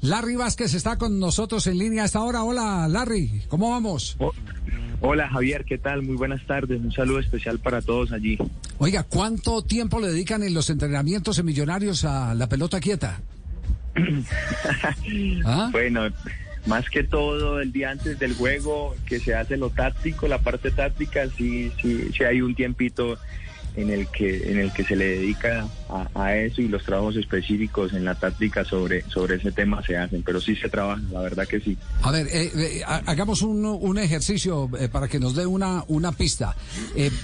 Larry 0.00 0.36
Vázquez 0.36 0.74
está 0.74 0.96
con 0.96 1.18
nosotros 1.18 1.66
en 1.66 1.78
línea 1.78 2.02
a 2.02 2.06
esta 2.06 2.22
hora. 2.22 2.42
Hola, 2.42 2.86
Larry, 2.88 3.42
¿cómo 3.48 3.70
vamos? 3.70 4.16
hola, 5.00 5.28
Javier, 5.28 5.64
¿qué 5.64 5.78
tal? 5.78 6.02
Muy 6.02 6.16
buenas 6.16 6.44
tardes. 6.46 6.80
Un 6.80 6.92
saludo 6.92 7.20
especial 7.20 7.58
para 7.58 7.82
todos 7.82 8.12
allí. 8.12 8.38
Oiga, 8.78 9.02
¿cuánto 9.04 9.62
tiempo 9.62 10.00
le 10.00 10.08
dedican 10.08 10.42
en 10.42 10.54
los 10.54 10.70
entrenamientos 10.70 11.38
en 11.38 11.46
Millonarios 11.46 12.04
a 12.04 12.34
la 12.34 12.48
pelota 12.48 12.80
quieta? 12.80 13.20
¿Ah? 15.44 15.68
Bueno, 15.72 16.08
más 16.66 16.90
que 16.90 17.04
todo 17.04 17.60
el 17.60 17.72
día 17.72 17.90
antes 17.90 18.18
del 18.18 18.34
juego, 18.34 18.94
que 19.06 19.20
se 19.20 19.34
hace 19.34 19.56
lo 19.56 19.70
táctico, 19.70 20.28
la 20.28 20.38
parte 20.38 20.70
táctica, 20.70 21.28
sí, 21.36 21.72
sí, 21.80 22.10
sí 22.16 22.24
hay 22.24 22.42
un 22.42 22.54
tiempito 22.54 23.18
en 23.76 23.90
el 23.90 24.08
que 24.08 24.50
en 24.50 24.58
el 24.58 24.72
que 24.72 24.84
se 24.84 24.96
le 24.96 25.18
dedica 25.18 25.68
a, 26.14 26.34
eso 26.34 26.62
y 26.62 26.68
los 26.68 26.82
trabajos 26.82 27.16
específicos 27.16 27.92
en 27.92 28.04
la 28.04 28.14
táctica 28.14 28.64
sobre 28.64 29.02
sobre 29.02 29.36
ese 29.36 29.52
tema 29.52 29.82
se 29.82 29.96
hacen 29.96 30.22
pero 30.22 30.40
sí 30.40 30.56
se 30.56 30.68
trabaja 30.68 31.00
la 31.12 31.20
verdad 31.20 31.46
que 31.46 31.60
sí. 31.60 31.76
A 32.02 32.10
ver 32.10 32.26
eh, 32.28 32.50
eh, 32.54 32.82
hagamos 32.86 33.42
un, 33.42 33.64
un 33.64 33.98
ejercicio 33.98 34.70
eh, 34.78 34.88
para 34.88 35.08
que 35.08 35.20
nos 35.20 35.34
dé 35.34 35.46
una 35.46 35.84
una 35.88 36.12
pista. 36.12 36.56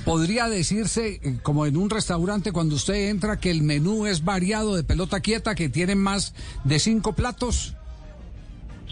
Podría 0.04 0.48
decirse 0.48 1.20
como 1.42 1.66
en 1.66 1.76
un 1.76 1.88
restaurante 1.88 2.52
cuando 2.52 2.74
usted 2.74 3.08
entra 3.08 3.38
que 3.38 3.50
el 3.50 3.62
menú 3.62 4.06
es 4.06 4.24
variado 4.24 4.76
de 4.76 4.84
pelota 4.84 5.20
quieta 5.20 5.54
que 5.54 5.68
tienen 5.68 5.98
más 5.98 6.34
de 6.64 6.78
cinco 6.78 7.14
platos 7.14 7.74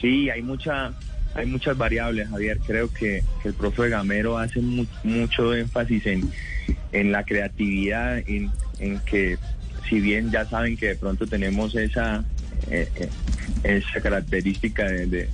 sí 0.01 0.31
hay 0.31 0.43
mucha 0.43 0.95
hay 1.35 1.47
muchas 1.47 1.77
variables, 1.77 2.29
Javier. 2.29 2.59
Creo 2.67 2.93
que, 2.93 3.23
el 3.45 3.55
profe 3.55 3.89
Gamero 3.89 4.39
hace 4.39 4.61
mucho 4.61 5.55
énfasis 5.55 6.07
en, 6.07 6.31
en 6.93 7.13
la 7.13 7.25
creatividad, 7.25 8.19
en, 8.27 8.51
que 9.05 9.39
si 9.89 10.01
bien 10.01 10.31
ya 10.31 10.45
saben 10.47 10.77
que 10.77 10.89
de 10.89 10.97
pronto 10.97 11.27
tenemos 11.27 11.75
esa 11.75 12.25
eh, 12.71 12.89
eh, 12.97 13.09
esa 13.63 14.01
característica 14.01 14.85
de, 14.85 15.29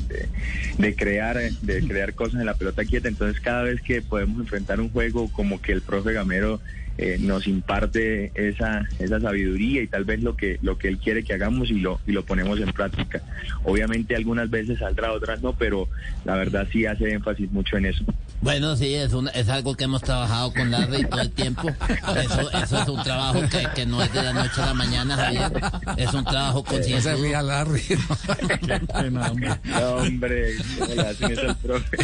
de, 0.79 0.97
crear 0.97 1.39
de 1.39 1.87
crear 1.87 2.15
cosas 2.15 2.41
en 2.41 2.47
la 2.47 2.55
pelota 2.55 2.85
quieta 2.85 3.09
entonces 3.09 3.41
cada 3.41 3.63
vez 3.63 3.81
que 3.83 4.03
podemos 4.03 4.41
enfrentar 4.41 4.81
un 4.81 4.91
juego 4.91 5.31
como 5.33 5.61
que 5.61 5.73
el 5.73 5.83
profe 5.83 6.13
Gamero 6.13 6.61
eh, 6.99 7.19
nos 7.21 7.47
imparte 7.47 8.33
esa, 8.35 8.89
esa 8.99 9.21
sabiduría 9.21 9.83
y 9.83 9.87
tal 9.87 10.05
vez 10.05 10.23
lo 10.23 10.35
que, 10.35 10.59
lo 10.63 10.79
que 10.79 10.89
él 10.89 10.97
quiere 10.97 11.25
que 11.25 11.35
hagamos 11.35 11.71
y 11.71 11.75
lo, 11.81 12.01
y 12.07 12.13
lo 12.13 12.25
ponemos 12.25 12.59
en 12.59 12.73
práctica. 12.73 13.21
Obviamente 13.65 14.17
algunas 14.17 14.49
veces 14.49 14.79
saldrá, 14.79 15.13
otras 15.13 15.43
no, 15.43 15.53
pero 15.53 15.89
la 16.25 16.37
verdad 16.37 16.67
sí 16.73 16.87
hace 16.87 17.13
énfasis 17.13 17.53
mucho 17.53 17.77
en 17.77 17.87
eso. 17.87 18.03
Bueno, 18.41 18.77
sí, 18.77 18.95
es, 18.95 19.13
es 19.35 19.49
algo 19.49 19.75
que 19.75 19.85
hemos 19.85 20.03
trabajado 20.03 20.53
con 20.53 20.71
Larry 20.71 21.05
todo 21.09 21.21
el 21.21 21.31
tiempo. 21.31 21.69
Eso, 21.69 22.51
eso 22.53 22.83
es 22.83 22.89
un 22.89 23.03
trabajo 23.03 23.41
que, 23.51 23.67
que, 23.75 23.87
no 23.87 24.03
es 24.03 24.13
de 24.13 24.23
la 24.23 24.33
noche 24.33 24.63
a 24.63 24.67
la 24.67 24.75
mañana, 24.75 25.17
Javier. 25.17 25.53
Es 25.97 26.15
un 26.15 26.25
trabajo 26.25 26.63
consciente. 26.65 27.03
Se 27.03 27.15
ría 27.17 27.43
Larry. 27.43 27.83
no, 29.11 29.89
hombre, 29.97 30.57
el 30.57 31.57
profe. 31.57 31.97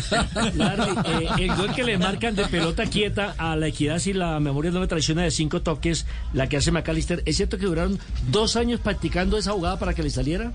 Larry, 0.55 0.92
eh, 1.05 1.28
el 1.39 1.55
gol 1.55 1.74
que 1.74 1.84
le 1.84 1.98
marcan 1.98 2.34
de 2.34 2.46
pelota 2.46 2.86
quieta 2.86 3.34
a 3.39 3.56
la 3.56 3.69
equidad 3.69 3.98
si 3.98 4.12
la 4.12 4.41
memoria 4.41 4.70
no 4.70 4.80
me 4.80 4.86
traiciona 4.86 5.22
de 5.22 5.30
cinco 5.30 5.62
toques, 5.62 6.06
la 6.33 6.48
que 6.48 6.56
hace 6.56 6.72
McAllister, 6.72 7.22
¿es 7.24 7.36
cierto 7.36 7.58
que 7.58 7.67
duraron 7.67 7.98
dos 8.30 8.56
años 8.56 8.80
practicando 8.80 9.39
esa 9.39 9.52
jugada 9.52 9.78
para 9.78 9.94
que 9.94 10.02
le 10.02 10.11
saliera? 10.11 10.52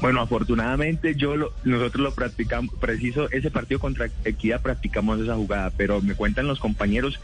Bueno, 0.00 0.22
afortunadamente 0.22 1.14
yo 1.14 1.34
nosotros 1.64 2.02
lo 2.02 2.14
practicamos, 2.14 2.74
preciso, 2.76 3.30
ese 3.30 3.50
partido 3.50 3.78
contra 3.80 4.08
Equidad 4.24 4.62
practicamos 4.62 5.20
esa 5.20 5.36
jugada, 5.36 5.70
pero 5.76 6.00
me 6.00 6.14
cuentan 6.14 6.46
los 6.46 6.58
compañeros 6.58 7.20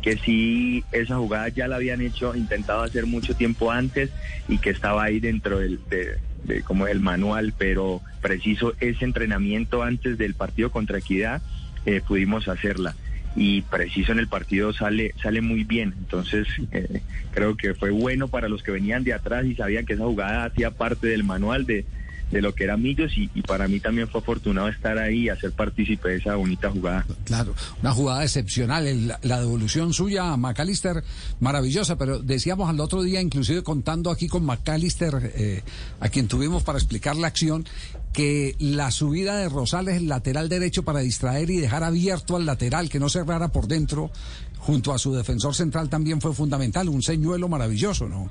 que 0.00 0.16
sí, 0.16 0.84
esa 0.92 1.16
jugada 1.16 1.48
ya 1.48 1.66
la 1.66 1.76
habían 1.76 2.00
hecho, 2.00 2.34
intentado 2.36 2.82
hacer 2.82 3.06
mucho 3.06 3.34
tiempo 3.34 3.70
antes 3.70 4.10
y 4.48 4.58
que 4.58 4.70
estaba 4.70 5.04
ahí 5.04 5.18
dentro 5.18 5.58
del, 5.58 5.80
de, 5.88 6.62
como 6.62 6.86
el 6.86 7.00
manual, 7.00 7.52
pero 7.58 8.00
preciso 8.22 8.74
ese 8.80 9.04
entrenamiento 9.04 9.82
antes 9.82 10.16
del 10.16 10.34
partido 10.34 10.70
contra 10.70 10.98
Equidad 10.98 11.42
eh, 11.84 12.00
pudimos 12.06 12.48
hacerla. 12.48 12.94
Y 13.36 13.62
preciso 13.62 14.10
en 14.12 14.18
el 14.18 14.26
partido 14.26 14.72
sale 14.72 15.14
sale 15.22 15.40
muy 15.40 15.62
bien. 15.62 15.94
Entonces 15.98 16.48
eh, 16.72 17.00
creo 17.32 17.56
que 17.56 17.74
fue 17.74 17.90
bueno 17.90 18.26
para 18.26 18.48
los 18.48 18.62
que 18.62 18.72
venían 18.72 19.04
de 19.04 19.12
atrás 19.12 19.44
y 19.46 19.54
sabían 19.54 19.86
que 19.86 19.92
esa 19.92 20.04
jugada 20.04 20.44
hacía 20.44 20.72
parte 20.72 21.06
del 21.06 21.22
manual 21.22 21.64
de, 21.64 21.84
de 22.30 22.40
lo 22.40 22.54
que 22.54 22.64
era 22.64 22.76
Millos 22.76 23.12
y, 23.16 23.28
para 23.42 23.66
mí 23.66 23.80
también 23.80 24.08
fue 24.08 24.20
afortunado 24.20 24.68
estar 24.68 24.96
ahí 24.98 25.24
y 25.24 25.28
hacer 25.28 25.52
partícipe 25.52 26.10
de 26.10 26.16
esa 26.16 26.36
bonita 26.36 26.70
jugada. 26.70 27.04
Claro, 27.24 27.54
una 27.80 27.92
jugada 27.92 28.22
excepcional, 28.22 29.18
la, 29.22 29.40
devolución 29.40 29.92
suya 29.92 30.32
a 30.32 30.36
McAllister 30.36 31.02
maravillosa, 31.40 31.96
pero 31.96 32.20
decíamos 32.20 32.68
al 32.68 32.78
otro 32.80 33.02
día, 33.02 33.20
inclusive 33.20 33.62
contando 33.62 34.10
aquí 34.10 34.28
con 34.28 34.44
McAllister, 34.44 35.32
eh, 35.34 35.62
a 35.98 36.08
quien 36.08 36.28
tuvimos 36.28 36.62
para 36.62 36.78
explicar 36.78 37.16
la 37.16 37.26
acción, 37.26 37.64
que 38.12 38.54
la 38.58 38.90
subida 38.90 39.36
de 39.36 39.48
Rosales, 39.48 39.96
el 39.96 40.08
lateral 40.08 40.48
derecho, 40.48 40.84
para 40.84 41.00
distraer 41.00 41.50
y 41.50 41.56
dejar 41.56 41.82
abierto 41.84 42.36
al 42.36 42.46
lateral, 42.46 42.88
que 42.88 43.00
no 43.00 43.08
cerrara 43.08 43.48
por 43.48 43.66
dentro, 43.66 44.10
junto 44.58 44.92
a 44.92 44.98
su 44.98 45.14
defensor 45.14 45.54
central 45.54 45.88
también 45.88 46.20
fue 46.20 46.34
fundamental, 46.34 46.88
un 46.88 47.02
señuelo 47.02 47.48
maravilloso, 47.48 48.08
¿no? 48.08 48.30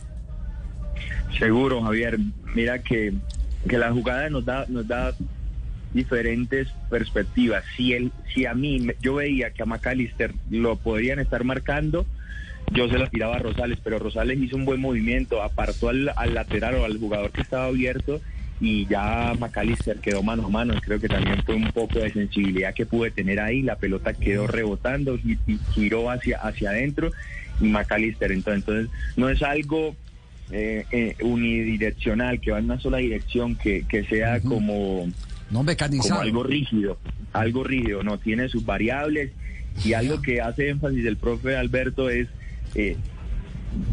Seguro, 1.38 1.82
Javier. 1.84 2.20
Mira 2.56 2.82
que 2.82 3.14
que 3.68 3.78
la 3.78 3.92
jugada 3.92 4.30
nos 4.30 4.46
da, 4.46 4.66
nos 4.68 4.88
da 4.88 5.14
diferentes 5.94 6.70
perspectivas. 6.90 7.64
Si 7.76 7.94
él, 7.94 8.12
si 8.34 8.46
a 8.46 8.54
mí 8.54 8.88
yo 9.02 9.16
veía 9.16 9.52
que 9.52 9.64
a 9.64 9.66
McAllister 9.66 10.34
lo 10.50 10.76
podrían 10.78 11.20
estar 11.20 11.44
marcando, 11.44 12.06
yo 12.72 12.88
se 12.88 13.00
la 13.00 13.10
tiraba 13.10 13.38
a 13.38 13.40
Rosales, 13.40 13.80
pero 13.84 14.00
Rosales 14.00 14.40
hizo 14.40 14.56
un 14.56 14.66
buen 14.66 14.80
movimiento, 14.80 15.42
apartó 15.42 15.90
al, 15.90 16.06
lateral 16.06 16.76
o 16.76 16.86
al 16.86 16.98
jugador 16.98 17.32
que 17.32 17.42
estaba 17.42 17.66
abierto 17.66 18.22
y 18.62 18.86
ya 18.88 19.34
McAllister 19.40 19.98
quedó 19.98 20.22
mano 20.22 20.46
a 20.46 20.50
mano. 20.50 20.76
Creo 20.82 21.00
que 21.00 21.08
también 21.08 21.42
fue 21.44 21.56
un 21.56 21.72
poco 21.72 22.00
de 22.00 22.12
sensibilidad 22.12 22.74
que 22.74 22.86
pude 22.86 23.10
tener 23.10 23.40
ahí. 23.40 23.62
La 23.62 23.78
pelota 23.78 24.14
quedó 24.14 24.48
rebotando 24.48 25.16
y, 25.16 25.38
giró 25.74 26.12
hacia, 26.12 26.38
hacia 26.38 26.70
adentro 26.70 27.12
y 27.60 27.66
McAllister. 27.66 28.32
Entonces, 28.32 28.62
entonces 28.62 28.90
no 29.16 29.30
es 29.30 29.42
algo 29.42 29.96
eh, 30.52 30.86
eh, 30.92 31.16
unidireccional, 31.22 32.40
que 32.40 32.52
va 32.52 32.60
en 32.60 32.66
una 32.66 32.80
sola 32.80 32.98
dirección, 32.98 33.56
que, 33.56 33.86
que 33.88 34.04
sea 34.06 34.40
como, 34.42 35.08
no 35.52 35.64
mecanizado. 35.64 36.22
algo 36.22 36.44
rígido, 36.44 36.98
algo 37.34 37.64
rígido, 37.64 38.04
no 38.04 38.18
tiene 38.18 38.50
sus 38.50 38.66
variables 38.66 39.32
y 39.86 39.94
algo 39.94 40.22
que 40.22 40.42
hace 40.42 40.70
énfasis 40.70 41.06
el 41.06 41.18
profe 41.18 41.56
Alberto 41.56 42.10
es 42.10 42.28
eh, 42.76 42.98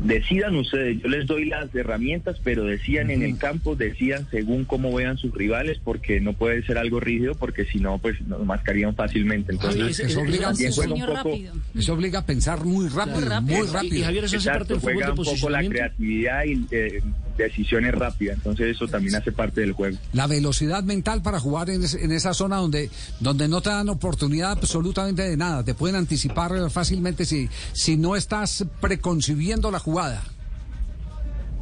decidan 0.05 0.57
ustedes, 0.57 1.03
yo 1.03 1.09
les 1.09 1.27
doy 1.27 1.45
las 1.47 1.75
herramientas, 1.75 2.37
pero 2.43 2.65
decían 2.65 3.11
en 3.11 3.23
el 3.23 3.39
campo, 3.39 3.77
decían 3.77 4.27
según 4.31 4.65
cómo 4.65 4.95
vean 4.95 5.19
sus 5.19 5.35
rivales, 5.35 5.79
porque 5.83 6.21
no 6.21 6.33
puede 6.33 6.65
ser 6.65 6.79
algo 6.79 7.01
rígido, 7.01 7.35
porque 7.35 7.65
si 7.65 7.79
no, 7.79 7.99
pues 7.99 8.21
nos 8.23 8.45
mascarían 8.45 8.95
fácilmente. 8.95 9.53
Entonces, 9.53 10.01
eso, 10.01 10.21
obliga, 10.21 10.51
obliga, 10.51 12.19
a 12.21 12.27
pensar 12.27 12.65
muy 12.65 12.89
rápido, 12.89 13.41
muy 13.43 13.67
rápido. 13.67 13.97
Y, 13.97 14.03
Javier, 14.03 14.25
eso 14.25 14.51
parte 14.51 14.75
del 14.75 14.83
juega 14.83 15.11
un 15.11 15.17
poco 15.17 15.51
la 15.51 15.69
creatividad 15.69 16.45
y 16.45 16.67
eh, 16.71 17.03
decisiones 17.37 17.95
rápidas, 17.95 18.37
entonces 18.37 18.75
eso 18.75 18.89
también 18.89 19.17
hace 19.17 19.33
parte 19.33 19.61
del 19.61 19.73
juego. 19.73 19.97
La 20.13 20.27
velocidad 20.27 20.83
mental 20.83 21.23
para 21.23 21.41
jugar 21.41 21.71
en, 21.71 21.83
en 21.83 22.13
esa 22.13 22.35
zona 22.35 22.57
donde, 22.57 22.91
donde 23.21 23.49
no 23.49 23.61
te 23.61 23.71
dan 23.71 23.89
oportunidad 23.89 24.53
absolutamente 24.53 25.23
de 25.23 25.37
nada, 25.37 25.65
te 25.65 25.75
pueden 25.75 25.97
anticipar 25.97 26.71
fácilmente 26.71 27.25
si, 27.25 27.49
si 27.73 27.97
no 27.97 28.17
estás 28.17 28.65
preconcibiendo 28.81 29.71
la 29.71 29.79
jugada. 29.79 30.23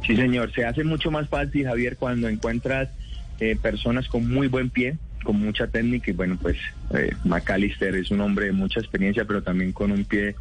Sí, 0.05 0.15
señor, 0.15 0.53
se 0.53 0.65
hace 0.65 0.83
mucho 0.83 1.09
más 1.09 1.27
fácil, 1.29 1.65
Javier, 1.65 1.97
cuando 1.97 2.27
encuentras 2.27 2.89
eh, 3.39 3.57
personas 3.59 4.07
con 4.07 4.31
muy 4.31 4.47
buen 4.47 4.69
pie, 4.69 4.97
con 5.25 5.37
mucha 5.37 5.67
técnica 5.67 6.11
y 6.11 6.13
bueno, 6.13 6.37
pues 6.41 6.55
eh, 6.93 7.13
McAllister 7.25 7.93
es 7.95 8.11
un 8.11 8.21
hombre 8.21 8.45
de 8.45 8.51
mucha 8.53 8.79
experiencia, 8.79 9.25
pero 9.25 9.43
también 9.43 9.73
con 9.73 9.91
un 9.91 10.05
pie 10.05 10.35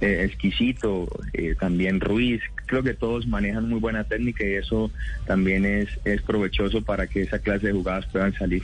eh, 0.00 0.24
exquisito, 0.24 1.08
eh, 1.32 1.56
también 1.58 2.00
Ruiz, 2.00 2.40
creo 2.66 2.82
que 2.82 2.94
todos 2.94 3.26
manejan 3.26 3.68
muy 3.68 3.80
buena 3.80 4.04
técnica 4.04 4.44
y 4.44 4.54
eso 4.54 4.90
también 5.26 5.64
es, 5.64 5.88
es 6.04 6.22
provechoso 6.22 6.82
para 6.82 7.08
que 7.08 7.22
esa 7.22 7.38
clase 7.40 7.68
de 7.68 7.72
jugadas 7.72 8.06
puedan 8.06 8.32
salir. 8.34 8.62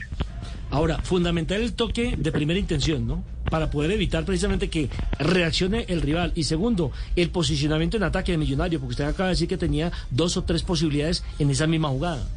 Ahora, 0.69 0.99
fundamental 0.99 1.61
el 1.61 1.73
toque 1.73 2.15
de 2.17 2.31
primera 2.31 2.59
intención, 2.59 3.05
¿no? 3.05 3.23
Para 3.49 3.69
poder 3.69 3.91
evitar 3.91 4.25
precisamente 4.25 4.69
que 4.69 4.89
reaccione 5.19 5.85
el 5.87 6.01
rival. 6.01 6.31
Y 6.35 6.45
segundo, 6.45 6.91
el 7.15 7.29
posicionamiento 7.29 7.97
en 7.97 8.03
ataque 8.03 8.31
de 8.31 8.37
Millonario, 8.39 8.79
porque 8.79 8.93
usted 8.93 9.05
acaba 9.05 9.29
de 9.29 9.33
decir 9.35 9.47
que 9.47 9.57
tenía 9.57 9.91
dos 10.09 10.37
o 10.37 10.43
tres 10.43 10.63
posibilidades 10.63 11.23
en 11.37 11.51
esa 11.51 11.67
misma 11.67 11.89
jugada. 11.89 12.27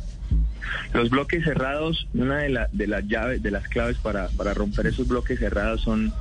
Los 0.92 1.10
bloques 1.10 1.44
cerrados, 1.44 2.08
una 2.14 2.38
de, 2.38 2.66
de 2.72 2.86
las 2.86 3.06
llaves, 3.06 3.42
de 3.42 3.50
las 3.50 3.68
claves 3.68 3.98
para, 3.98 4.28
para 4.28 4.54
romper 4.54 4.86
esos 4.86 5.06
bloques 5.06 5.38
cerrados 5.38 5.82
son 5.82 6.12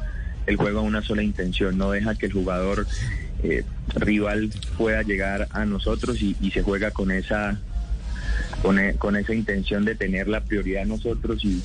el 0.45 0.57
juego 0.57 0.79
a 0.79 0.83
una 0.83 1.01
sola 1.01 1.23
intención, 1.23 1.77
no 1.77 1.91
deja 1.91 2.15
que 2.15 2.27
el 2.27 2.33
jugador 2.33 2.85
eh, 3.43 3.63
rival 3.95 4.49
pueda 4.77 5.01
llegar 5.03 5.47
a 5.51 5.65
nosotros 5.65 6.21
y, 6.21 6.35
se 6.51 6.61
juega 6.61 6.91
con 6.91 7.11
esa 7.11 7.59
con, 8.61 8.79
e- 8.79 8.95
con 8.95 9.15
esa 9.15 9.33
intención 9.33 9.85
de 9.85 9.95
tener 9.95 10.27
la 10.27 10.41
prioridad 10.41 10.85
nosotros 10.85 11.43
y 11.43 11.61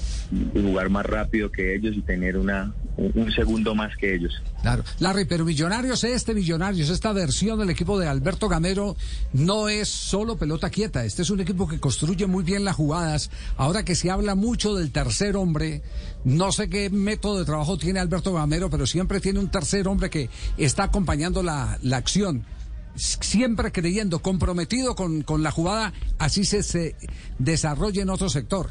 jugar 0.52 0.90
más 0.90 1.06
rápido 1.06 1.50
que 1.50 1.74
ellos 1.74 1.96
y 1.96 2.02
tener 2.02 2.36
una 2.36 2.72
un, 3.00 3.22
un 3.22 3.32
segundo 3.32 3.74
más 3.74 3.96
que 3.96 4.14
ellos. 4.14 4.32
Claro. 4.62 4.84
Larry, 4.98 5.24
pero 5.24 5.44
Millonarios, 5.44 6.04
este 6.04 6.34
Millonarios, 6.34 6.90
esta 6.90 7.12
versión 7.12 7.58
del 7.58 7.70
equipo 7.70 7.98
de 7.98 8.06
Alberto 8.06 8.48
Gamero 8.48 8.96
no 9.32 9.68
es 9.68 9.88
solo 9.88 10.36
pelota 10.36 10.70
quieta. 10.70 11.04
Este 11.04 11.22
es 11.22 11.30
un 11.30 11.40
equipo 11.40 11.66
que 11.66 11.80
construye 11.80 12.26
muy 12.26 12.44
bien 12.44 12.64
las 12.64 12.76
jugadas. 12.76 13.30
Ahora 13.56 13.84
que 13.84 13.94
se 13.94 14.10
habla 14.10 14.34
mucho 14.34 14.74
del 14.74 14.92
tercer 14.92 15.36
hombre, 15.36 15.82
no 16.24 16.52
sé 16.52 16.68
qué 16.68 16.90
método 16.90 17.38
de 17.38 17.44
trabajo 17.44 17.78
tiene 17.78 18.00
Alberto 18.00 18.32
Gamero, 18.32 18.70
pero 18.70 18.86
siempre 18.86 19.20
tiene 19.20 19.38
un 19.38 19.50
tercer 19.50 19.88
hombre 19.88 20.10
que 20.10 20.28
está 20.58 20.84
acompañando 20.84 21.42
la, 21.42 21.78
la 21.82 21.96
acción. 21.96 22.44
Siempre 22.96 23.72
creyendo, 23.72 24.18
comprometido 24.18 24.94
con, 24.94 25.22
con 25.22 25.42
la 25.42 25.52
jugada, 25.52 25.92
así 26.18 26.44
se, 26.44 26.62
se 26.62 26.96
desarrolla 27.38 28.02
en 28.02 28.10
otro 28.10 28.28
sector. 28.28 28.70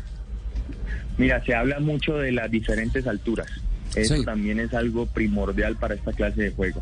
Mira, 1.18 1.44
se 1.46 1.56
habla 1.56 1.80
mucho 1.80 2.14
de 2.14 2.32
las 2.32 2.52
diferentes 2.52 3.08
alturas. 3.08 3.48
Eso 3.96 4.16
Sí. 4.18 4.26
también 4.26 4.60
es 4.60 4.74
algo 4.74 5.06
primordial 5.08 5.76
para 5.78 5.96
esta 5.96 6.14
clase 6.14 6.42
de 6.44 6.52
juego. 6.52 6.82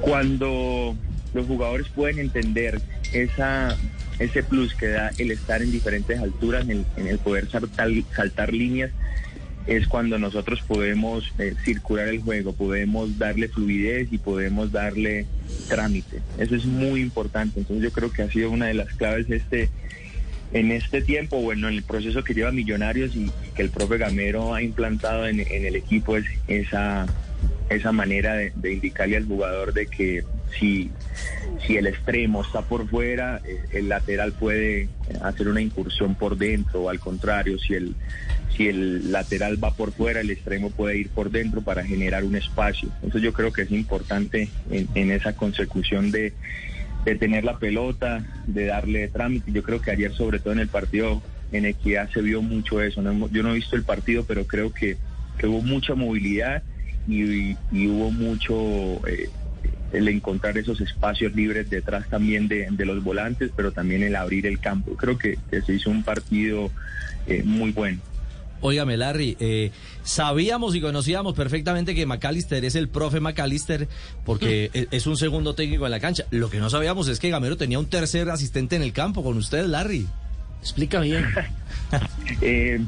Cuando 0.00 0.96
los 1.34 1.46
jugadores 1.46 1.88
pueden 1.94 2.18
entender 2.18 2.80
esa, 3.12 3.76
ese 4.18 4.42
plus 4.42 4.74
que 4.74 4.88
da 4.88 5.10
el 5.18 5.30
estar 5.30 5.62
en 5.62 5.70
diferentes 5.70 6.18
alturas, 6.18 6.64
en 6.64 6.70
el, 6.70 6.86
en 6.96 7.06
el 7.06 7.18
poder 7.18 7.48
saltar, 7.50 7.88
saltar 8.14 8.52
líneas, 8.52 8.90
es 9.66 9.86
cuando 9.86 10.18
nosotros 10.18 10.62
podemos 10.66 11.30
eh, 11.38 11.54
circular 11.64 12.08
el 12.08 12.22
juego, 12.22 12.54
podemos 12.54 13.18
darle 13.18 13.48
fluidez 13.48 14.08
y 14.10 14.18
podemos 14.18 14.72
darle 14.72 15.26
trámite. 15.68 16.20
Eso 16.38 16.56
es 16.56 16.64
muy 16.64 17.02
importante. 17.02 17.60
Entonces 17.60 17.84
yo 17.84 17.92
creo 17.92 18.10
que 18.10 18.22
ha 18.22 18.30
sido 18.30 18.50
una 18.50 18.66
de 18.66 18.74
las 18.74 18.88
claves 18.94 19.28
este 19.30 19.68
en 20.52 20.72
este 20.72 21.02
tiempo, 21.02 21.40
bueno, 21.40 21.68
en 21.68 21.74
el 21.74 21.82
proceso 21.82 22.24
que 22.24 22.34
lleva 22.34 22.50
Millonarios 22.50 23.14
y 23.14 23.30
que 23.54 23.62
el 23.62 23.70
profe 23.70 23.98
Gamero 23.98 24.54
ha 24.54 24.62
implantado 24.62 25.26
en, 25.26 25.40
el 25.40 25.76
equipo 25.76 26.16
es 26.16 26.26
esa, 26.48 27.06
esa 27.68 27.92
manera 27.92 28.34
de, 28.34 28.52
de 28.56 28.72
indicarle 28.72 29.16
al 29.16 29.26
jugador 29.26 29.72
de 29.72 29.86
que 29.86 30.24
si, 30.58 30.90
si 31.66 31.76
el 31.76 31.86
extremo 31.86 32.42
está 32.42 32.62
por 32.62 32.88
fuera, 32.88 33.40
eh, 33.44 33.60
el 33.72 33.88
lateral 33.88 34.32
puede 34.32 34.88
hacer 35.22 35.48
una 35.48 35.60
incursión 35.60 36.14
por 36.14 36.36
dentro, 36.36 36.82
o 36.82 36.88
al 36.88 36.98
contrario, 36.98 37.58
si 37.58 37.74
el, 37.74 37.94
si 38.56 38.68
el 38.68 39.12
lateral 39.12 39.62
va 39.62 39.72
por 39.74 39.92
fuera, 39.92 40.20
el 40.20 40.30
extremo 40.30 40.70
puede 40.70 40.98
ir 40.98 41.10
por 41.10 41.30
dentro 41.30 41.62
para 41.62 41.84
generar 41.84 42.24
un 42.24 42.34
espacio. 42.34 42.88
Entonces 42.96 43.22
yo 43.22 43.32
creo 43.32 43.52
que 43.52 43.62
es 43.62 43.70
importante 43.70 44.48
en, 44.70 44.88
en 44.94 45.12
esa 45.12 45.34
consecución 45.34 46.10
de, 46.10 46.32
de 47.04 47.14
tener 47.16 47.44
la 47.44 47.58
pelota, 47.58 48.24
de 48.46 48.66
darle 48.66 49.08
trámite. 49.08 49.52
Yo 49.52 49.62
creo 49.62 49.80
que 49.80 49.90
ayer, 49.90 50.12
sobre 50.12 50.38
todo 50.38 50.52
en 50.52 50.60
el 50.60 50.68
partido 50.68 51.22
en 51.52 51.64
Equidad, 51.64 52.10
se 52.10 52.22
vio 52.22 52.42
mucho 52.42 52.80
eso. 52.80 53.02
No 53.02 53.28
yo 53.28 53.42
no 53.42 53.50
he 53.50 53.56
visto 53.56 53.76
el 53.76 53.84
partido, 53.84 54.24
pero 54.24 54.44
creo 54.44 54.72
que, 54.72 54.96
que 55.38 55.46
hubo 55.46 55.62
mucha 55.62 55.94
movilidad 55.94 56.62
y, 57.08 57.56
hubo 57.72 58.10
mucho 58.10 59.06
eh, 59.06 59.30
el 59.92 60.08
encontrar 60.08 60.56
esos 60.58 60.80
espacios 60.80 61.34
libres 61.34 61.68
detrás 61.70 62.08
también 62.08 62.46
de, 62.46 62.68
de 62.70 62.86
los 62.86 63.02
volantes, 63.02 63.50
pero 63.56 63.72
también 63.72 64.02
el 64.02 64.16
abrir 64.16 64.46
el 64.46 64.60
campo. 64.60 64.94
Creo 64.94 65.18
que, 65.18 65.38
que 65.50 65.62
se 65.62 65.74
hizo 65.74 65.90
un 65.90 66.02
partido 66.02 66.70
eh, 67.26 67.42
muy 67.44 67.72
bueno. 67.72 68.00
Óigame, 68.62 68.96
Larry, 68.96 69.36
eh, 69.40 69.70
sabíamos 70.02 70.74
y 70.74 70.80
conocíamos 70.80 71.34
perfectamente 71.34 71.94
que 71.94 72.04
McAllister 72.06 72.64
es 72.64 72.74
el 72.74 72.88
profe 72.88 73.20
McAllister 73.20 73.88
porque 74.24 74.70
e- 74.74 74.86
es 74.90 75.06
un 75.06 75.16
segundo 75.16 75.54
técnico 75.54 75.86
en 75.86 75.90
la 75.92 76.00
cancha. 76.00 76.24
Lo 76.30 76.50
que 76.50 76.58
no 76.58 76.68
sabíamos 76.70 77.08
es 77.08 77.18
que 77.18 77.30
Gamero 77.30 77.56
tenía 77.56 77.78
un 77.78 77.86
tercer 77.86 78.28
asistente 78.30 78.76
en 78.76 78.82
el 78.82 78.92
campo 78.92 79.22
con 79.22 79.36
usted, 79.38 79.64
Larry. 79.66 80.06
Explica 80.60 81.00
bien. 81.00 81.24
Eh, 82.42 82.80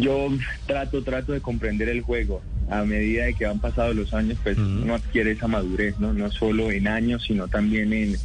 yo 0.00 0.28
trato, 0.66 1.02
trato 1.04 1.32
de 1.32 1.40
comprender 1.40 1.88
el 1.88 2.00
juego. 2.02 2.42
A 2.68 2.82
medida 2.82 3.26
de 3.26 3.34
que 3.34 3.46
van 3.46 3.60
pasando 3.60 3.94
los 3.94 4.12
años, 4.12 4.36
pues 4.42 4.58
uno 4.58 4.94
adquiere 4.96 5.32
esa 5.32 5.46
madurez, 5.46 5.96
¿no? 6.00 6.12
No 6.12 6.30
solo 6.32 6.72
en 6.72 6.88
años, 6.88 7.22
sino 7.24 7.46
también 7.46 7.92
en, 7.92 8.16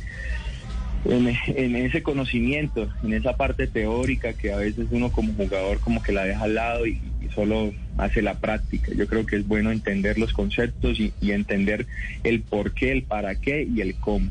en, 1.06 1.28
en 1.56 1.76
ese 1.76 2.04
conocimiento, 2.04 2.90
en 3.04 3.14
esa 3.14 3.36
parte 3.36 3.68
teórica 3.68 4.34
que 4.34 4.54
a 4.54 4.58
veces 4.58 4.88
uno 4.92 5.12
como 5.12 5.34
jugador 5.34 5.80
como 5.80 6.02
que 6.04 6.12
la 6.12 6.24
deja 6.26 6.44
al 6.44 6.56
lado 6.56 6.86
y, 6.86 7.00
y 7.22 7.30
solo 7.34 7.74
hace 7.98 8.22
la 8.22 8.40
práctica. 8.40 8.92
Yo 8.96 9.08
creo 9.08 9.26
que 9.26 9.38
es 9.38 9.48
bueno 9.48 9.72
entender 9.72 10.18
los 10.18 10.34
conceptos 10.34 11.00
y, 11.00 11.14
y 11.22 11.32
entender 11.32 11.88
el 12.24 12.42
por 12.42 12.74
qué, 12.74 12.92
el 12.92 13.04
para 13.04 13.36
qué 13.36 13.64
y 13.64 13.82
el 13.82 13.96
cómo. 13.96 14.30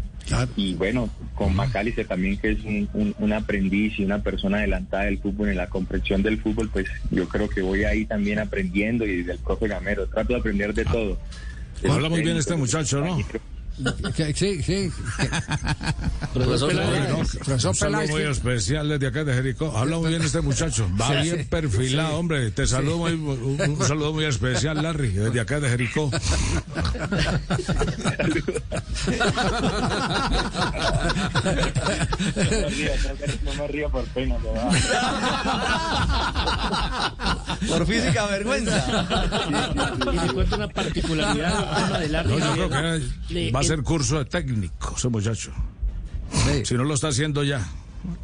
Y 0.56 0.74
bueno, 0.74 1.10
con 1.34 1.56
Macalister 1.56 2.06
también, 2.06 2.36
que 2.36 2.52
es 2.52 2.60
un, 2.64 2.88
un- 2.92 3.14
un 3.18 3.32
aprendiz 3.32 3.98
y 3.98 4.04
una 4.04 4.22
persona 4.22 4.58
adelantada 4.58 5.04
del 5.04 5.18
fútbol, 5.18 5.48
en 5.48 5.56
la 5.56 5.68
comprensión 5.68 6.22
del 6.22 6.38
fútbol, 6.38 6.68
pues 6.72 6.86
yo 7.10 7.26
creo 7.28 7.48
que 7.48 7.62
voy 7.62 7.82
ahí 7.84 8.04
también 8.04 8.38
aprendiendo 8.38 9.04
y 9.06 9.22
del 9.24 9.38
profe 9.38 9.66
Gamero. 9.66 10.06
Trato 10.06 10.34
de 10.34 10.38
aprender 10.38 10.72
de 10.72 10.84
todo. 10.84 11.18
Habla 11.88 12.08
muy 12.10 12.20
bien 12.22 12.36
este 12.36 12.54
muchacho, 12.54 13.00
¿no? 13.00 13.16
Sí, 14.34 14.62
sí. 14.62 14.90
Profesor 16.34 16.68
Peláez. 16.68 17.36
Profesor 17.36 17.70
Un 17.70 17.76
saludo 17.76 17.98
Peláez, 17.98 18.10
muy 18.10 18.22
especial 18.22 18.88
desde 18.88 19.06
acá 19.06 19.24
de 19.24 19.34
Jericó. 19.34 19.76
Habla 19.76 19.98
muy 19.98 20.10
bien 20.10 20.22
este 20.22 20.40
muchacho. 20.40 20.88
Va 21.00 21.22
bien 21.22 21.46
perfilado, 21.48 22.16
hombre. 22.16 22.50
Te 22.50 22.66
saludo 22.66 22.98
muy, 22.98 23.12
un, 23.12 23.60
un 23.60 23.86
saludo 23.86 24.12
muy 24.12 24.24
especial, 24.24 24.82
Larry, 24.82 25.10
desde 25.10 25.40
acá 25.40 25.60
de 25.60 25.68
Jericó. 25.68 26.10
no 33.44 33.54
me 33.54 33.68
río 33.68 33.88
por 33.90 34.04
pena, 34.06 34.36
Por 37.68 37.86
física 37.86 38.26
vergüenza. 38.26 39.06
Y 40.12 40.26
le 40.26 40.32
cuento 40.32 40.56
una 40.56 40.68
particularidad 40.68 41.98
del 42.00 42.12
Larry. 42.12 42.28
No, 42.30 42.38
yo 42.56 42.68
Javier. 42.68 42.68
creo 42.68 43.00
que 43.28 43.50
va 43.52 43.60
a 43.60 43.64
ser 43.64 43.82
curso 43.82 44.18
de 44.18 44.24
técnico 44.24 44.94
ese 44.96 45.08
muchacho. 45.08 45.52
Sí. 46.32 46.64
Si 46.64 46.74
no 46.74 46.84
lo 46.84 46.94
está 46.94 47.08
haciendo 47.08 47.42
ya. 47.42 47.66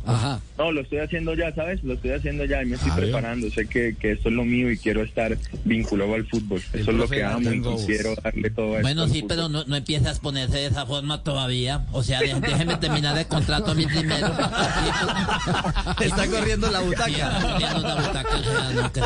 Ajá. 0.06 0.40
No, 0.56 0.72
lo 0.72 0.80
estoy 0.80 0.98
haciendo 0.98 1.34
ya, 1.34 1.54
¿sabes? 1.54 1.82
Lo 1.84 1.94
estoy 1.94 2.12
haciendo 2.12 2.44
ya 2.44 2.62
y 2.62 2.66
me 2.66 2.76
estoy 2.76 2.90
Ah, 2.92 2.96
preparando. 2.96 3.50
Sé 3.50 3.66
que, 3.66 3.94
que 3.98 4.12
esto 4.12 4.28
es 4.30 4.34
lo 4.34 4.44
mío 4.44 4.70
y 4.70 4.78
quiero 4.78 5.02
estar 5.02 5.36
vinculado 5.64 6.14
al 6.14 6.26
fútbol. 6.26 6.62
Eso 6.72 6.90
es 6.90 6.96
lo 6.96 7.08
que 7.08 7.22
amo 7.24 7.50
y 7.52 7.60
quiero 7.86 8.14
darle 8.22 8.50
todo 8.50 8.72
esto 8.76 8.82
Bueno, 8.82 9.02
al 9.02 9.10
sí, 9.10 9.24
pero 9.28 9.48
no, 9.48 9.64
no 9.64 9.76
empiezas 9.76 10.18
a 10.18 10.20
ponerse 10.22 10.56
de 10.58 10.66
esa 10.66 10.86
forma 10.86 11.22
todavía. 11.22 11.84
O 11.92 12.02
sea, 12.02 12.20
dé- 12.20 12.34
déjeme 12.40 12.76
terminar 12.76 13.16
el 13.18 13.26
contrato 13.26 13.72
a 13.72 13.74
mí 13.74 13.84
primero. 13.86 14.28
Está 16.00 16.26
corriendo 16.28 16.70
la 16.70 16.80
Sí, 16.80 16.86
butaca. 16.86 17.40
corriendo 17.42 17.82
la 17.88 17.94
butaca, 17.96 18.36
o 18.38 18.42
sea, 18.44 18.70
no, 18.82 18.92
que, 18.92 19.00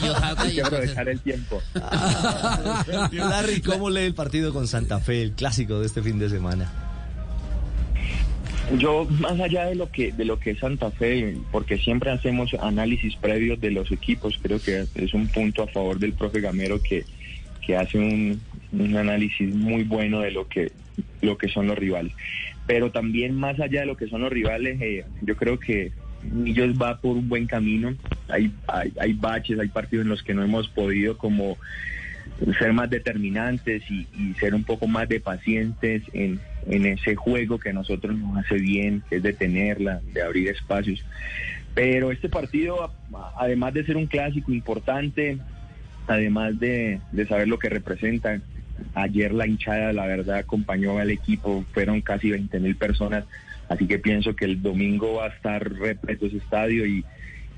que 0.00 0.06
yo 0.06 0.12
salga 0.14 0.42
Hay 0.42 0.54
que 0.54 0.60
entonces- 0.60 0.64
aprovechar 0.66 1.08
el 1.08 1.20
tiempo. 1.20 1.62
Larry, 3.12 3.60
¿cómo 3.60 3.90
lee 3.90 4.00
el 4.06 4.14
partido 4.14 4.52
con 4.52 4.66
Santa 4.66 4.98
Fe, 5.00 5.22
el 5.22 5.32
clásico 5.32 5.80
de 5.80 5.86
este 5.86 6.02
fin 6.02 6.18
de 6.18 6.28
semana? 6.28 6.70
Yo, 8.76 9.06
más 9.20 9.40
allá 9.40 9.66
de 9.66 9.74
lo 9.74 9.90
que 9.90 10.12
de 10.12 10.26
lo 10.26 10.38
que 10.38 10.50
es 10.50 10.58
Santa 10.58 10.90
Fe, 10.90 11.36
porque 11.50 11.78
siempre 11.78 12.10
hacemos 12.10 12.52
análisis 12.54 13.16
previos 13.16 13.58
de 13.60 13.70
los 13.70 13.90
equipos, 13.90 14.38
creo 14.42 14.60
que 14.60 14.86
es 14.94 15.14
un 15.14 15.26
punto 15.28 15.62
a 15.62 15.68
favor 15.68 15.98
del 15.98 16.12
profe 16.12 16.40
Gamero 16.40 16.82
que, 16.82 17.04
que 17.64 17.76
hace 17.76 17.98
un, 17.98 18.40
un 18.72 18.96
análisis 18.96 19.54
muy 19.54 19.84
bueno 19.84 20.20
de 20.20 20.32
lo 20.32 20.46
que 20.48 20.72
lo 21.22 21.38
que 21.38 21.48
son 21.48 21.66
los 21.66 21.78
rivales. 21.78 22.12
Pero 22.66 22.90
también 22.90 23.34
más 23.34 23.58
allá 23.58 23.80
de 23.80 23.86
lo 23.86 23.96
que 23.96 24.08
son 24.08 24.20
los 24.20 24.30
rivales, 24.30 24.78
eh, 24.82 25.04
yo 25.22 25.36
creo 25.36 25.58
que 25.58 25.92
Millos 26.22 26.74
va 26.80 26.98
por 26.98 27.16
un 27.16 27.28
buen 27.28 27.46
camino. 27.46 27.94
Hay, 28.28 28.50
hay, 28.66 28.92
hay 29.00 29.12
baches, 29.14 29.58
hay 29.58 29.68
partidos 29.68 30.04
en 30.04 30.10
los 30.10 30.22
que 30.22 30.34
no 30.34 30.42
hemos 30.42 30.68
podido 30.68 31.16
como 31.16 31.56
ser 32.58 32.72
más 32.72 32.88
determinantes 32.88 33.82
y, 33.90 34.06
ser 34.38 34.54
un 34.54 34.64
poco 34.64 34.86
más 34.86 35.08
de 35.08 35.20
pacientes 35.20 36.02
en, 36.12 36.40
en 36.66 36.86
ese 36.86 37.16
juego 37.16 37.58
que 37.58 37.70
a 37.70 37.72
nosotros 37.72 38.16
nos 38.16 38.36
hace 38.38 38.56
bien, 38.56 39.02
que 39.08 39.16
es 39.16 39.22
de 39.22 39.32
tenerla, 39.32 40.00
de 40.12 40.22
abrir 40.22 40.48
espacios. 40.48 41.04
Pero 41.74 42.10
este 42.10 42.28
partido, 42.28 42.92
además 43.36 43.74
de 43.74 43.84
ser 43.84 43.96
un 43.96 44.06
clásico 44.06 44.52
importante, 44.52 45.38
además 46.06 46.58
de, 46.58 47.00
de 47.12 47.26
saber 47.26 47.48
lo 47.48 47.58
que 47.58 47.68
representa, 47.68 48.40
ayer 48.94 49.32
la 49.32 49.46
hinchada, 49.46 49.92
la 49.92 50.06
verdad, 50.06 50.38
acompañó 50.38 50.98
al 50.98 51.10
equipo, 51.10 51.64
fueron 51.72 52.00
casi 52.00 52.30
20 52.30 52.60
mil 52.60 52.76
personas, 52.76 53.24
así 53.68 53.86
que 53.86 53.98
pienso 53.98 54.34
que 54.34 54.44
el 54.44 54.62
domingo 54.62 55.14
va 55.14 55.26
a 55.26 55.28
estar 55.28 55.72
repleto 55.72 56.26
ese 56.26 56.38
estadio 56.38 56.86
y, 56.86 57.04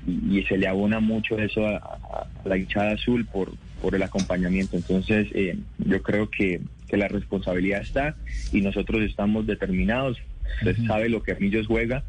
y, 0.07 0.43
se 0.43 0.57
le 0.57 0.67
abona 0.67 0.99
mucho 0.99 1.37
eso 1.37 1.67
a 1.67 2.27
la 2.43 2.57
hinchada 2.57 2.93
azul 2.93 3.25
por, 3.25 3.53
por 3.81 3.95
el 3.95 4.03
acompañamiento. 4.03 4.77
Entonces, 4.77 5.27
eh, 5.33 5.57
yo 5.79 6.01
creo 6.03 6.29
que, 6.29 6.61
que 6.87 6.97
la 6.97 7.07
responsabilidad 7.07 7.81
está 7.81 8.15
y 8.51 8.61
nosotros 8.61 9.01
estamos 9.01 9.47
determinados. 9.47 10.17
Usted 10.59 10.77
sabe 10.87 11.09
lo 11.09 11.23
que 11.23 11.35
Millos 11.35 11.67
juega. 11.67 12.03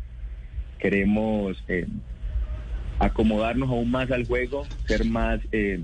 Queremos 0.79 1.63
eh, 1.69 1.87
acomodarnos 2.99 3.69
aún 3.71 3.91
más 3.91 4.11
al 4.11 4.27
juego, 4.27 4.67
ser 4.87 5.05
más 5.05 5.41
eh, 5.53 5.81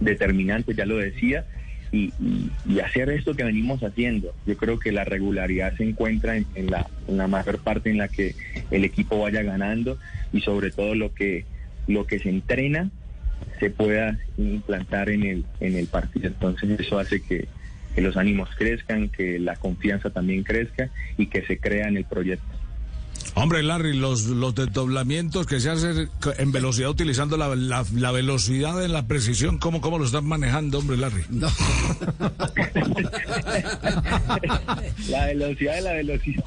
determinantes, 0.00 0.76
ya 0.76 0.86
lo 0.86 0.96
decía, 0.96 1.44
y, 1.92 2.12
y- 2.20 2.50
y 2.66 2.80
hacer 2.80 3.10
esto 3.10 3.34
que 3.34 3.44
venimos 3.44 3.82
haciendo. 3.82 4.34
Yo 4.46 4.56
creo 4.56 4.78
que 4.78 4.92
la 4.92 5.04
regularidad 5.04 5.76
se 5.76 5.84
encuentra 5.84 6.36
en, 6.36 6.46
en 6.54 6.70
la, 6.70 6.86
en 7.08 7.16
la 7.18 7.26
mayor 7.28 7.58
parte 7.58 7.90
en 7.90 7.98
la 7.98 8.08
que 8.08 8.34
el 8.70 8.84
equipo 8.84 9.20
vaya 9.20 9.42
ganando 9.42 9.98
y 10.32 10.40
sobre 10.40 10.70
todo 10.70 10.94
lo 10.94 11.12
que, 11.14 11.44
lo 11.86 12.06
que 12.06 12.18
se 12.18 12.28
entrena 12.30 12.90
se 13.62 13.70
pueda 13.70 14.18
implantar 14.38 15.08
en 15.08 15.22
el, 15.22 15.44
en 15.60 15.76
el 15.76 15.86
partido. 15.86 16.26
Entonces 16.26 16.80
eso 16.80 16.98
hace 16.98 17.22
que, 17.22 17.46
que 17.94 18.00
los 18.00 18.16
ánimos 18.16 18.50
crezcan, 18.56 19.08
que 19.08 19.38
la 19.38 19.54
confianza 19.54 20.10
también 20.10 20.42
crezca 20.42 20.90
y 21.16 21.26
que 21.26 21.42
se 21.42 21.58
crea 21.58 21.86
en 21.86 21.96
el 21.96 22.04
proyecto. 22.04 22.61
Hombre, 23.34 23.62
Larry, 23.62 23.96
los, 23.96 24.24
los 24.24 24.54
desdoblamientos 24.54 25.46
que 25.46 25.58
se 25.60 25.70
hacen 25.70 26.10
en 26.38 26.52
velocidad 26.52 26.90
utilizando 26.90 27.36
la, 27.36 27.54
la, 27.56 27.84
la 27.94 28.12
velocidad 28.12 28.84
en 28.84 28.92
la 28.92 29.06
precisión, 29.06 29.58
¿cómo, 29.58 29.80
¿cómo 29.80 29.98
lo 29.98 30.04
están 30.04 30.26
manejando, 30.26 30.78
hombre, 30.78 30.96
Larry? 30.98 31.24
No. 31.30 31.48
La 35.08 35.26
velocidad 35.26 35.74
de 35.74 35.80
la 35.82 35.92
velocidad. 35.92 36.44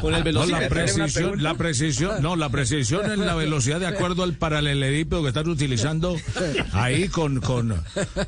Con 0.00 0.14
el 0.14 0.34
No, 0.34 0.46
la 0.46 0.68
precisión, 0.68 1.42
la 1.42 1.54
precisión, 1.54 2.22
no, 2.22 2.36
la 2.36 2.48
precisión 2.48 3.10
en 3.10 3.26
la 3.26 3.34
velocidad 3.34 3.80
de 3.80 3.86
acuerdo 3.86 4.22
al 4.22 4.34
paralelepípedo 4.34 5.22
que 5.22 5.28
están 5.28 5.48
utilizando 5.48 6.16
ahí 6.72 7.08
con, 7.08 7.40
con, 7.40 7.82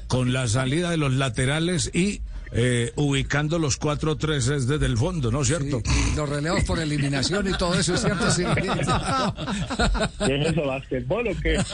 con 0.07 0.33
la 0.33 0.49
salida 0.49 0.90
de 0.90 0.97
los 0.97 1.12
laterales 1.12 1.90
y 1.95 2.23
eh, 2.52 2.92
ubicando 2.97 3.59
los 3.59 3.76
cuatro 3.76 4.16
treses 4.16 4.66
desde 4.66 4.87
el 4.87 4.97
fondo, 4.99 5.30
¿no 5.30 5.42
es 5.42 5.49
cierto? 5.49 5.80
Y 6.12 6.16
los 6.16 6.28
relevos 6.28 6.64
por 6.64 6.78
eliminación 6.80 7.49
y 7.49 7.52
todo 7.57 7.75
eso, 7.75 7.95
¿es 7.95 8.00
cierto? 8.02 8.30
Sí. 8.30 8.45
¿Qué 10.26 10.40
es 10.40 10.47
eso, 10.49 10.66
básquetbol 10.66 11.28
o 11.28 11.33
qué? 11.42 11.59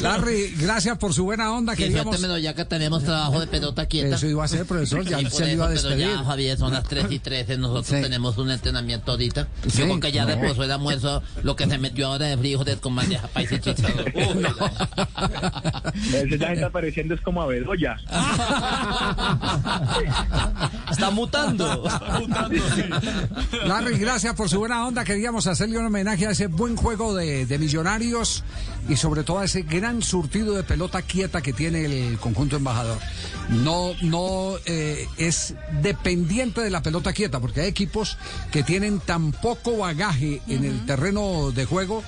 Larry, 0.00 0.54
gracias 0.58 0.98
por 0.98 1.12
su 1.14 1.24
buena 1.24 1.52
onda. 1.52 1.74
Que 1.74 1.84
Queríamos... 1.84 2.16
suéltemelo 2.16 2.38
ya 2.38 2.54
que 2.54 2.64
tenemos 2.64 3.04
trabajo 3.04 3.40
de 3.40 3.46
pelota 3.46 3.86
quieta. 3.86 4.16
Eso 4.16 4.26
iba 4.26 4.44
a 4.44 4.48
ser, 4.48 4.66
profesor, 4.66 5.04
ya 5.04 5.18
Sí, 5.18 5.26
se 5.30 5.44
eso, 5.44 5.52
iba 5.52 5.64
a 5.66 5.68
pero 5.68 5.80
despedir. 5.82 6.08
ya, 6.08 6.24
Javier, 6.24 6.58
son 6.58 6.72
las 6.72 6.84
3 6.84 7.06
y 7.10 7.18
13, 7.18 7.58
nosotros 7.58 7.86
Sí. 7.86 8.02
tenemos 8.02 8.36
un 8.38 8.50
entrenamiento 8.50 9.12
ahorita. 9.12 9.48
Sí, 9.68 9.78
Yo 9.78 9.84
creo 9.84 10.00
que 10.00 10.12
ya 10.12 10.22
no. 10.24 10.28
después 10.28 10.56
del 10.58 10.70
almuerzo, 10.72 11.22
lo 11.42 11.56
que 11.56 11.66
se 11.66 11.78
metió 11.78 12.08
ahora 12.08 12.26
de 12.26 12.36
frijoles 12.36 12.76
con 12.76 12.94
bandeja 12.96 13.28
paisa 13.28 13.54
y 13.56 13.60
chicharrón. 13.60 14.06
La- 16.12 16.18
Ese 16.20 16.38
ya 16.38 16.52
está 16.52 16.66
apareciendo 16.66 17.14
es 17.14 17.20
como 17.20 17.42
a 17.42 17.46
Bedoya. 17.46 17.96
Está 20.90 21.10
mutando. 21.10 21.84
Larry, 23.66 23.98
gracias 23.98 24.34
por 24.34 24.48
su 24.48 24.58
buena 24.60 24.86
onda. 24.86 25.04
Queríamos 25.04 25.46
hacerle 25.46 25.78
un 25.78 25.86
homenaje 25.86 26.26
a 26.26 26.30
ese 26.30 26.46
buen 26.46 26.76
juego 26.76 27.14
de, 27.14 27.44
de 27.46 27.58
millonarios 27.58 28.44
y 28.88 28.96
sobre 28.96 29.24
todo 29.24 29.40
a 29.40 29.44
ese 29.44 29.62
gran 29.62 30.02
surtido 30.02 30.54
de 30.54 30.62
pelota 30.62 31.02
quieta 31.02 31.42
que 31.42 31.52
tiene 31.52 31.84
el 31.84 32.18
conjunto 32.18 32.56
embajador. 32.56 32.98
No, 33.50 33.90
no 34.02 34.54
eh, 34.64 35.06
es 35.18 35.54
dependiente 35.82 36.60
de 36.60 36.70
la 36.70 36.82
pelota 36.82 37.12
quieta, 37.12 37.40
porque 37.40 37.62
hay 37.62 37.68
equipos 37.68 38.16
que 38.52 38.62
tienen 38.62 39.00
tan 39.00 39.32
poco 39.32 39.76
bagaje 39.78 40.40
en 40.48 40.64
el 40.64 40.86
terreno 40.86 41.50
de 41.52 41.64
juego 41.64 42.02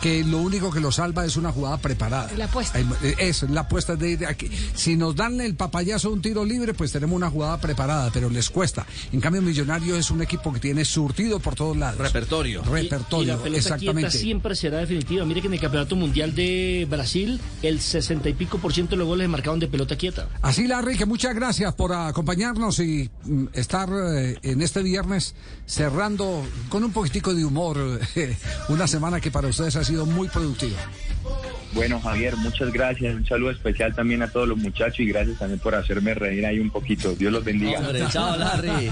que 0.00 0.24
lo 0.24 0.38
único 0.38 0.70
que 0.70 0.80
lo 0.80 0.92
salva 0.92 1.24
es 1.24 1.36
una 1.36 1.52
jugada 1.52 1.78
preparada. 1.78 2.30
La 2.36 2.46
apuesta. 2.46 2.78
Eh, 2.78 3.14
Eso, 3.18 3.46
la 3.48 3.62
apuesta 3.62 3.96
de, 3.96 4.26
aquí. 4.26 4.48
Si 4.74 4.96
nos 4.96 5.16
dan 5.16 5.40
el 5.40 5.54
papayazo 5.54 6.08
de 6.08 6.14
un 6.14 6.22
tiro 6.22 6.44
libre, 6.44 6.74
pues 6.74 6.92
tenemos 6.92 7.16
una 7.16 7.30
jugada 7.30 7.58
preparada, 7.58 8.10
pero 8.12 8.30
les 8.30 8.50
cuesta. 8.50 8.86
En 9.12 9.20
cambio, 9.20 9.42
Millonario 9.42 9.96
es 9.96 10.10
un 10.10 10.22
equipo 10.22 10.52
que 10.52 10.60
tiene 10.60 10.84
surtido 10.84 11.40
por 11.40 11.54
todos 11.54 11.76
lados. 11.76 11.98
Repertorio. 11.98 12.62
Repertorio, 12.62 13.24
Y, 13.24 13.26
la 13.26 13.42
pelota 13.42 13.50
quieta 13.50 13.74
exactamente. 13.74 14.10
siempre 14.10 14.54
será 14.54 14.78
definitiva. 14.78 15.24
Mire 15.24 15.40
que 15.40 15.48
en 15.48 15.54
el 15.54 15.60
Campeonato 15.60 15.96
Mundial 15.96 16.34
de 16.34 16.86
Brasil, 16.88 17.40
el 17.62 17.80
60 17.80 18.28
y 18.28 18.34
pico 18.34 18.58
por 18.58 18.72
ciento 18.72 18.90
de 18.92 18.98
los 18.98 19.08
goles 19.08 19.24
se 19.24 19.28
marcaban 19.28 19.60
de 19.60 19.68
pelota 19.68 19.96
quieta. 19.96 20.28
Así, 20.42 20.66
Larry, 20.66 20.96
que 20.96 21.06
muchas 21.06 21.34
gracias 21.34 21.74
por 21.74 21.92
acompañarnos 21.92 22.78
y 22.80 23.10
mm, 23.24 23.46
estar 23.52 23.88
eh, 23.90 24.38
en 24.42 24.62
este 24.62 24.82
viernes 24.82 25.34
cerrando 25.66 26.46
con 26.68 26.84
un 26.84 26.92
poquitico 26.92 27.34
de 27.34 27.44
humor 27.44 28.00
eh, 28.16 28.36
una 28.68 28.86
semana 28.86 29.20
que 29.20 29.30
para 29.30 29.48
ustedes 29.48 29.76
ha 29.76 29.84
sido 29.88 30.06
muy 30.06 30.28
productiva. 30.28 30.78
Bueno, 31.72 32.00
Javier, 32.00 32.36
muchas 32.36 32.72
gracias. 32.72 33.14
Un 33.14 33.26
saludo 33.26 33.50
especial 33.50 33.94
también 33.94 34.22
a 34.22 34.28
todos 34.28 34.48
los 34.48 34.58
muchachos 34.58 35.00
y 35.00 35.06
gracias 35.06 35.38
también 35.38 35.60
por 35.60 35.74
hacerme 35.74 36.14
reír 36.14 36.44
ahí 36.44 36.58
un 36.58 36.70
poquito. 36.70 37.14
Dios 37.14 37.32
los 37.32 37.44
bendiga. 37.44 37.78
Hombre, 37.78 38.04
chao, 38.10 38.36
Larry. 38.36 38.86